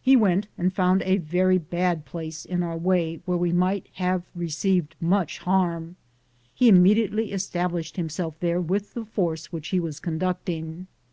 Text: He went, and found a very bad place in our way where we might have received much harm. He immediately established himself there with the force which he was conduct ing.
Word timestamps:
He 0.00 0.14
went, 0.14 0.46
and 0.56 0.72
found 0.72 1.02
a 1.02 1.16
very 1.16 1.58
bad 1.58 2.04
place 2.04 2.44
in 2.44 2.62
our 2.62 2.76
way 2.76 3.18
where 3.24 3.36
we 3.36 3.50
might 3.52 3.88
have 3.94 4.22
received 4.32 4.94
much 5.00 5.38
harm. 5.40 5.96
He 6.54 6.68
immediately 6.68 7.32
established 7.32 7.96
himself 7.96 8.38
there 8.38 8.60
with 8.60 8.94
the 8.94 9.04
force 9.04 9.46
which 9.50 9.70
he 9.70 9.80
was 9.80 9.98
conduct 9.98 10.48
ing. 10.50 10.86